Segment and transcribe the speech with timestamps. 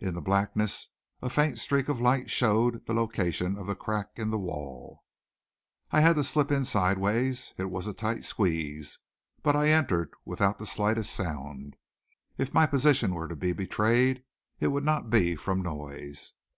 [0.00, 0.88] In the blackness
[1.22, 5.02] a faint streak of light showed the location of the crack in the wall.
[5.90, 7.54] I had to slip in sidewise.
[7.56, 8.98] It was a tight squeeze,
[9.42, 11.76] but I entered without the slightest sound.
[12.36, 14.22] If my position were to be betrayed
[14.60, 16.34] it would not be from noise.